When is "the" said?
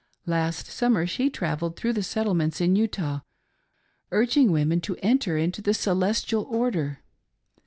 1.93-2.01, 4.47-4.53, 5.61-5.75